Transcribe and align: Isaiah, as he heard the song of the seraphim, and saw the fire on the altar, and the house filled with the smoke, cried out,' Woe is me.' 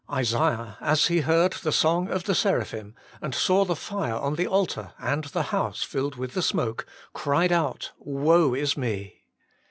Isaiah, 0.11 0.79
as 0.81 1.05
he 1.09 1.19
heard 1.21 1.53
the 1.53 1.71
song 1.71 2.09
of 2.09 2.23
the 2.23 2.33
seraphim, 2.33 2.95
and 3.21 3.35
saw 3.35 3.65
the 3.65 3.75
fire 3.75 4.15
on 4.15 4.33
the 4.33 4.47
altar, 4.47 4.93
and 4.97 5.25
the 5.25 5.43
house 5.53 5.83
filled 5.83 6.15
with 6.15 6.33
the 6.33 6.41
smoke, 6.41 6.87
cried 7.13 7.51
out,' 7.51 7.91
Woe 8.19 8.55
is 8.55 8.75
me.' 8.75 9.21